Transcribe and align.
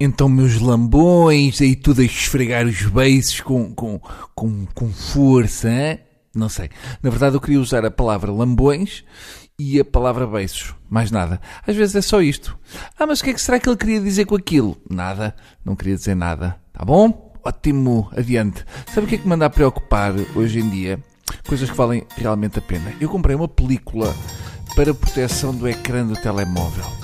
Então, 0.00 0.28
meus 0.28 0.60
lambões, 0.60 1.60
aí 1.60 1.74
tudo 1.74 2.00
a 2.00 2.04
esfregar 2.04 2.66
os 2.66 2.82
beiços 2.82 3.40
com, 3.40 3.74
com, 3.74 4.00
com, 4.34 4.66
com 4.74 4.88
força, 4.92 5.68
hein? 5.68 5.98
não 6.38 6.48
sei. 6.48 6.70
Na 7.02 7.10
verdade, 7.10 7.36
eu 7.36 7.40
queria 7.40 7.60
usar 7.60 7.84
a 7.84 7.90
palavra 7.90 8.30
lambões 8.30 9.04
e 9.58 9.80
a 9.80 9.84
palavra 9.84 10.26
beiços. 10.26 10.74
Mais 10.88 11.10
nada. 11.10 11.40
Às 11.66 11.74
vezes 11.74 11.96
é 11.96 12.00
só 12.00 12.22
isto. 12.22 12.56
Ah, 12.98 13.06
mas 13.06 13.20
o 13.20 13.24
que 13.24 13.30
é 13.30 13.34
que 13.34 13.40
será 13.40 13.58
que 13.58 13.68
ele 13.68 13.76
queria 13.76 14.00
dizer 14.00 14.24
com 14.24 14.36
aquilo? 14.36 14.80
Nada. 14.88 15.34
Não 15.64 15.74
queria 15.74 15.96
dizer 15.96 16.14
nada. 16.14 16.56
Tá 16.72 16.84
bom? 16.84 17.34
Ótimo. 17.44 18.08
Adiante. 18.16 18.64
Sabe 18.94 19.06
o 19.06 19.08
que 19.08 19.16
é 19.16 19.18
que 19.18 19.26
me 19.26 19.34
anda 19.34 19.46
a 19.46 19.50
preocupar 19.50 20.14
hoje 20.34 20.60
em 20.60 20.70
dia? 20.70 21.02
Coisas 21.46 21.68
que 21.68 21.76
valem 21.76 22.06
realmente 22.16 22.58
a 22.58 22.62
pena. 22.62 22.94
Eu 23.00 23.08
comprei 23.08 23.34
uma 23.34 23.48
película 23.48 24.14
para 24.74 24.94
proteção 24.94 25.54
do 25.54 25.68
ecrã 25.68 26.06
do 26.06 26.14
telemóvel. 26.14 26.97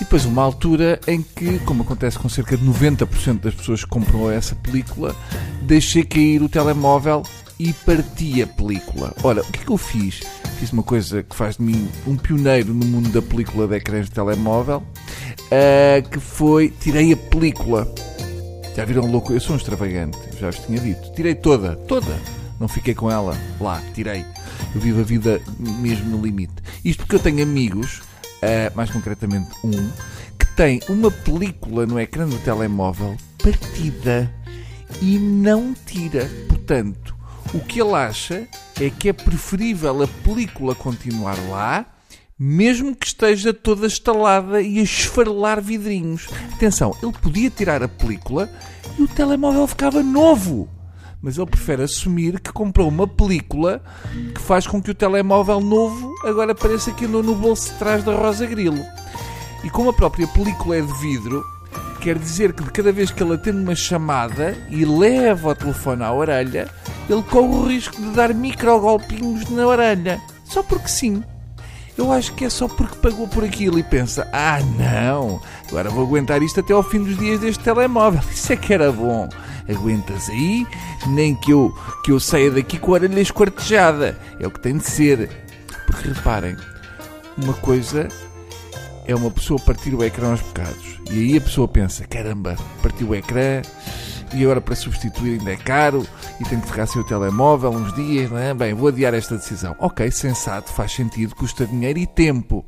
E 0.00 0.04
depois 0.04 0.24
uma 0.24 0.42
altura 0.42 1.00
em 1.08 1.20
que, 1.22 1.58
como 1.60 1.82
acontece 1.82 2.18
com 2.18 2.28
cerca 2.28 2.56
de 2.56 2.64
90% 2.64 3.40
das 3.40 3.54
pessoas 3.54 3.84
que 3.84 3.90
compram 3.90 4.30
essa 4.30 4.54
película, 4.54 5.14
deixei 5.62 6.04
cair 6.04 6.40
o 6.40 6.48
telemóvel 6.48 7.22
e 7.58 7.72
parti 7.72 8.40
a 8.40 8.46
película. 8.46 9.12
Ora, 9.22 9.42
o 9.42 9.44
que 9.46 9.60
é 9.60 9.64
que 9.64 9.70
eu 9.70 9.76
fiz? 9.76 10.20
Fiz 10.58 10.72
uma 10.72 10.84
coisa 10.84 11.22
que 11.22 11.34
faz 11.34 11.56
de 11.56 11.62
mim 11.62 11.88
um 12.06 12.16
pioneiro 12.16 12.72
no 12.72 12.86
mundo 12.86 13.08
da 13.08 13.20
película 13.20 13.66
de 13.66 13.74
ecrãs 13.74 14.06
de 14.06 14.12
telemóvel, 14.12 14.78
uh, 14.78 16.08
que 16.08 16.20
foi, 16.20 16.68
tirei 16.68 17.12
a 17.12 17.16
película. 17.16 17.92
Já 18.76 18.84
viram 18.84 19.10
louco? 19.10 19.32
Eu 19.32 19.40
sou 19.40 19.54
um 19.54 19.58
extravagante, 19.58 20.16
já 20.38 20.50
vos 20.50 20.60
tinha 20.60 20.78
dito. 20.78 21.12
Tirei 21.14 21.34
toda, 21.34 21.74
toda. 21.74 22.16
Não 22.60 22.68
fiquei 22.68 22.94
com 22.94 23.10
ela 23.10 23.36
lá, 23.60 23.82
tirei. 23.94 24.24
Eu 24.72 24.80
vivo 24.80 25.00
a 25.00 25.04
vida 25.04 25.40
mesmo 25.58 26.16
no 26.16 26.24
limite. 26.24 26.54
Isto 26.84 27.00
porque 27.00 27.16
eu 27.16 27.20
tenho 27.20 27.42
amigos 27.42 28.02
uh, 28.42 28.76
mais 28.76 28.90
concretamente 28.90 29.50
um, 29.64 29.90
que 30.38 30.46
tem 30.56 30.80
uma 30.88 31.10
película 31.10 31.86
no 31.86 31.98
ecrã 31.98 32.26
do 32.26 32.38
telemóvel 32.38 33.16
partida 33.42 34.32
e 35.00 35.18
não 35.18 35.74
tira. 35.86 36.28
Portanto, 36.48 37.14
o 37.54 37.60
que 37.60 37.80
ele 37.80 37.94
acha 37.94 38.46
é 38.80 38.90
que 38.90 39.08
é 39.08 39.12
preferível 39.12 40.02
a 40.02 40.08
película 40.08 40.74
continuar 40.74 41.36
lá, 41.48 41.86
mesmo 42.38 42.94
que 42.94 43.06
esteja 43.06 43.52
toda 43.52 43.86
estalada 43.86 44.60
e 44.60 44.78
a 44.78 44.82
esfarelar 44.82 45.60
vidrinhos. 45.60 46.28
Atenção, 46.54 46.96
ele 47.02 47.12
podia 47.12 47.50
tirar 47.50 47.82
a 47.82 47.88
película 47.88 48.50
e 48.98 49.02
o 49.02 49.08
telemóvel 49.08 49.66
ficava 49.66 50.02
novo 50.02 50.68
mas 51.20 51.36
ele 51.36 51.46
prefere 51.46 51.82
assumir 51.82 52.40
que 52.40 52.52
comprou 52.52 52.88
uma 52.88 53.06
película 53.06 53.82
que 54.34 54.40
faz 54.40 54.66
com 54.66 54.80
que 54.80 54.90
o 54.90 54.94
telemóvel 54.94 55.60
novo 55.60 56.14
agora 56.24 56.54
pareça 56.54 56.92
que 56.92 57.06
andou 57.06 57.22
no 57.22 57.34
bolso 57.34 57.72
de 57.72 57.78
trás 57.78 58.04
da 58.04 58.14
Rosa 58.14 58.46
Grilo. 58.46 58.84
E 59.64 59.70
como 59.70 59.90
a 59.90 59.92
própria 59.92 60.26
película 60.28 60.76
é 60.76 60.80
de 60.80 60.92
vidro, 60.94 61.44
quer 62.00 62.18
dizer 62.18 62.52
que 62.52 62.62
de 62.62 62.70
cada 62.70 62.92
vez 62.92 63.10
que 63.10 63.22
ele 63.22 63.34
atende 63.34 63.58
uma 63.58 63.74
chamada 63.74 64.56
e 64.70 64.84
leva 64.84 65.50
o 65.50 65.54
telefone 65.54 66.04
à 66.04 66.12
orelha, 66.12 66.68
ele 67.10 67.22
corre 67.22 67.48
o 67.48 67.66
risco 67.66 68.00
de 68.00 68.10
dar 68.10 68.32
microgolpinhos 68.32 69.48
na 69.50 69.66
orelha. 69.66 70.20
Só 70.44 70.62
porque 70.62 70.88
sim. 70.88 71.22
Eu 71.96 72.12
acho 72.12 72.32
que 72.34 72.44
é 72.44 72.50
só 72.50 72.68
porque 72.68 72.94
pagou 72.98 73.26
por 73.26 73.42
aquilo 73.42 73.76
e 73.76 73.82
pensa: 73.82 74.28
ah, 74.32 74.60
não, 74.78 75.40
agora 75.68 75.90
vou 75.90 76.04
aguentar 76.04 76.40
isto 76.42 76.60
até 76.60 76.72
ao 76.72 76.82
fim 76.82 77.02
dos 77.02 77.18
dias 77.18 77.40
deste 77.40 77.64
telemóvel. 77.64 78.20
Isso 78.30 78.52
é 78.52 78.56
que 78.56 78.72
era 78.72 78.92
bom. 78.92 79.28
Aguentas 79.68 80.28
aí, 80.30 80.66
nem 81.08 81.34
que 81.34 81.52
eu, 81.52 81.74
que 82.04 82.10
eu 82.10 82.18
saia 82.18 82.50
daqui 82.50 82.78
com 82.78 82.92
a 82.92 82.94
orelha 82.94 83.20
esquartejada. 83.20 84.18
É 84.40 84.46
o 84.46 84.50
que 84.50 84.60
tem 84.60 84.76
de 84.76 84.84
ser. 84.84 85.28
Porque 85.86 86.08
reparem, 86.08 86.56
uma 87.36 87.54
coisa 87.54 88.08
é 89.06 89.14
uma 89.14 89.30
pessoa 89.30 89.60
partir 89.60 89.94
o 89.94 90.04
ecrã 90.04 90.30
aos 90.30 90.40
bocados. 90.40 90.98
E 91.10 91.18
aí 91.18 91.36
a 91.36 91.40
pessoa 91.40 91.66
pensa: 91.66 92.06
caramba, 92.06 92.56
partiu 92.82 93.08
o 93.08 93.14
ecrã 93.14 93.62
e 94.34 94.42
agora 94.42 94.60
para 94.60 94.74
substituir 94.74 95.38
ainda 95.38 95.52
é 95.52 95.56
caro 95.56 96.06
e 96.38 96.44
tenho 96.44 96.60
que 96.60 96.68
ficar 96.68 96.86
sem 96.86 97.00
o 97.00 97.04
telemóvel 97.04 97.70
uns 97.70 97.94
dias, 97.94 98.30
não 98.30 98.38
é? 98.38 98.52
Bem, 98.52 98.74
vou 98.74 98.88
adiar 98.88 99.14
esta 99.14 99.36
decisão. 99.36 99.74
Ok, 99.78 100.10
sensato, 100.10 100.70
faz 100.70 100.92
sentido, 100.92 101.34
custa 101.34 101.66
dinheiro 101.66 101.98
e 101.98 102.06
tempo. 102.06 102.64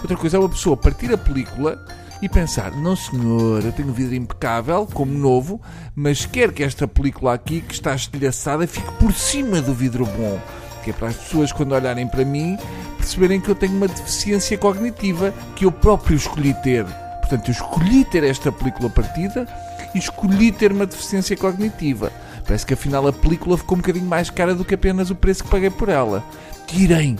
Outra 0.00 0.16
coisa 0.16 0.36
é 0.36 0.40
uma 0.40 0.48
pessoa 0.48 0.76
partir 0.76 1.12
a 1.12 1.18
película 1.18 1.84
e 2.22 2.28
pensar: 2.28 2.72
não 2.72 2.96
senhor, 2.96 3.64
eu 3.64 3.72
tenho 3.72 3.92
vidro 3.92 4.14
impecável, 4.14 4.86
como 4.92 5.12
novo, 5.12 5.60
mas 5.94 6.26
quero 6.26 6.52
que 6.52 6.62
esta 6.62 6.88
película 6.88 7.34
aqui, 7.34 7.60
que 7.60 7.74
está 7.74 7.94
estilhaçada, 7.94 8.66
fique 8.66 8.90
por 8.92 9.12
cima 9.12 9.60
do 9.60 9.74
vidro 9.74 10.04
bom. 10.06 10.40
Que 10.82 10.90
é 10.90 10.92
para 10.92 11.08
as 11.08 11.16
pessoas, 11.16 11.52
quando 11.52 11.72
olharem 11.72 12.06
para 12.06 12.24
mim, 12.24 12.56
perceberem 12.96 13.40
que 13.40 13.48
eu 13.48 13.54
tenho 13.54 13.76
uma 13.76 13.88
deficiência 13.88 14.56
cognitiva 14.56 15.34
que 15.54 15.64
eu 15.64 15.72
próprio 15.72 16.16
escolhi 16.16 16.54
ter. 16.62 16.84
Portanto, 17.20 17.48
eu 17.48 17.52
escolhi 17.52 18.04
ter 18.04 18.22
esta 18.22 18.52
película 18.52 18.88
partida 18.88 19.48
e 19.94 19.98
escolhi 19.98 20.52
ter 20.52 20.70
uma 20.70 20.86
deficiência 20.86 21.36
cognitiva. 21.36 22.12
Parece 22.44 22.64
que 22.64 22.74
afinal 22.74 23.06
a 23.08 23.12
película 23.12 23.58
ficou 23.58 23.76
um 23.76 23.80
bocadinho 23.80 24.06
mais 24.06 24.30
cara 24.30 24.54
do 24.54 24.64
que 24.64 24.74
apenas 24.74 25.10
o 25.10 25.14
preço 25.16 25.42
que 25.42 25.50
paguei 25.50 25.70
por 25.70 25.88
ela. 25.88 26.24
Tirem! 26.68 27.16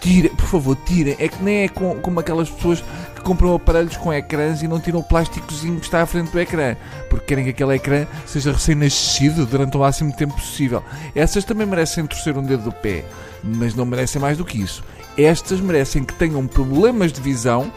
Tirem, 0.00 0.30
por 0.36 0.46
favor, 0.46 0.76
tirem. 0.86 1.16
É 1.18 1.26
que 1.26 1.42
nem 1.42 1.64
é 1.64 1.68
com, 1.68 1.96
como 1.96 2.20
aquelas 2.20 2.48
pessoas 2.48 2.84
compram 3.26 3.56
aparelhos 3.56 3.96
com 3.96 4.12
ecrãs 4.12 4.62
e 4.62 4.68
não 4.68 4.78
tiram 4.78 5.00
o 5.00 5.02
plásticozinho 5.02 5.80
que 5.80 5.86
está 5.86 6.00
à 6.00 6.06
frente 6.06 6.30
do 6.30 6.38
ecrã, 6.38 6.76
porque 7.10 7.26
querem 7.26 7.42
que 7.42 7.50
aquele 7.50 7.74
ecrã 7.74 8.06
seja 8.24 8.52
recém-nascido 8.52 9.44
durante 9.44 9.76
o 9.76 9.80
máximo 9.80 10.12
tempo 10.12 10.32
possível. 10.34 10.80
Essas 11.12 11.44
também 11.44 11.66
merecem 11.66 12.06
torcer 12.06 12.38
um 12.38 12.42
dedo 12.42 12.62
do 12.62 12.72
pé, 12.72 13.04
mas 13.42 13.74
não 13.74 13.84
merecem 13.84 14.22
mais 14.22 14.38
do 14.38 14.44
que 14.44 14.62
isso. 14.62 14.84
Estas 15.18 15.60
merecem 15.60 16.04
que 16.04 16.14
tenham 16.14 16.46
problemas 16.46 17.12
de 17.12 17.20
visão 17.20 17.72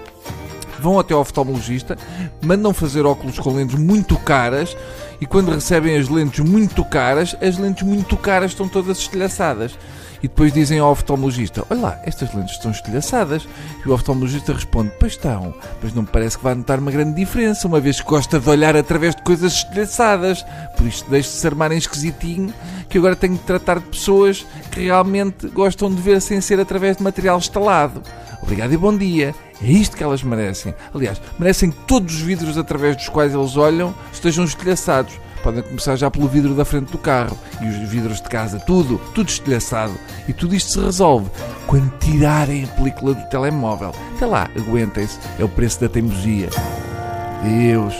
vão 0.79 0.99
até 0.99 1.13
ao 1.13 1.21
oftalmologista, 1.21 1.97
mandam 2.41 2.73
fazer 2.73 3.05
óculos 3.05 3.37
com 3.37 3.53
lentes 3.53 3.77
muito 3.77 4.17
caras 4.17 4.75
e 5.21 5.25
quando 5.25 5.51
recebem 5.51 5.97
as 5.97 6.07
lentes 6.07 6.39
muito 6.39 6.83
caras, 6.85 7.35
as 7.41 7.57
lentes 7.57 7.83
muito 7.83 8.15
caras 8.15 8.51
estão 8.51 8.67
todas 8.67 8.99
estilhaçadas. 8.99 9.77
E 10.21 10.27
depois 10.27 10.51
dizem 10.51 10.79
ao 10.79 10.91
oftalmologista: 10.91 11.65
Olha 11.69 11.81
lá, 11.81 11.99
estas 12.03 12.33
lentes 12.33 12.55
estão 12.55 12.71
estilhaçadas. 12.71 13.47
E 13.85 13.89
o 13.89 13.93
oftalmologista 13.93 14.53
responde: 14.53 14.91
Pois 14.99 15.13
estão, 15.13 15.53
mas 15.81 15.93
não 15.93 16.03
me 16.03 16.07
parece 16.07 16.37
que 16.37 16.43
vai 16.43 16.55
notar 16.55 16.79
uma 16.79 16.91
grande 16.91 17.15
diferença, 17.15 17.67
uma 17.67 17.79
vez 17.79 18.01
que 18.01 18.07
gosta 18.09 18.39
de 18.39 18.49
olhar 18.49 18.75
através 18.75 19.15
de 19.15 19.21
coisas 19.21 19.53
estilhaçadas. 19.53 20.45
Por 20.75 20.85
isto, 20.85 21.09
deixe-se 21.09 21.45
armarem 21.47 21.77
esquisitinho, 21.77 22.53
que 22.89 22.97
agora 22.97 23.15
tenho 23.15 23.33
de 23.33 23.39
tratar 23.39 23.79
de 23.79 23.85
pessoas 23.85 24.45
que 24.71 24.81
realmente 24.81 25.47
gostam 25.47 25.93
de 25.93 26.01
ver 26.01 26.21
sem 26.21 26.41
ser 26.41 26.59
através 26.59 26.97
de 26.97 27.03
material 27.03 27.37
estalado. 27.37 28.01
Obrigado 28.41 28.73
e 28.73 28.77
bom 28.77 28.95
dia. 28.95 29.35
É 29.61 29.67
isto 29.67 29.97
que 29.97 30.03
elas 30.03 30.23
merecem. 30.23 30.73
Aliás, 30.93 31.21
merecem 31.37 31.71
que 31.71 31.77
todos 31.85 32.15
os 32.15 32.21
vidros 32.21 32.57
através 32.57 32.95
dos 32.95 33.09
quais 33.09 33.33
eles 33.33 33.57
olham 33.57 33.93
estejam 34.11 34.45
estilhaçados. 34.45 35.13
Podem 35.43 35.63
começar 35.63 35.95
já 35.95 36.11
pelo 36.11 36.27
vidro 36.27 36.53
da 36.53 36.65
frente 36.65 36.91
do 36.91 36.97
carro 36.97 37.37
e 37.61 37.67
os 37.67 37.89
vidros 37.89 38.21
de 38.21 38.27
casa, 38.27 38.59
tudo, 38.59 38.99
tudo 39.13 39.29
estilhaçado. 39.29 39.93
E 40.27 40.33
tudo 40.33 40.53
isto 40.55 40.73
se 40.73 40.79
resolve 40.79 41.29
quando 41.65 41.89
tirarem 41.99 42.65
a 42.65 42.67
película 42.67 43.13
do 43.13 43.29
telemóvel. 43.29 43.93
Até 44.15 44.25
lá, 44.25 44.49
aguentem-se, 44.57 45.17
é 45.39 45.43
o 45.43 45.49
preço 45.49 45.79
da 45.79 45.87
teimosia. 45.87 46.49
Deus. 47.43 47.93